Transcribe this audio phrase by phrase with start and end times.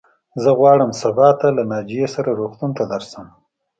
[0.41, 3.27] زه غواړم سبا ته له ناجيې سره روغتون ته درشم.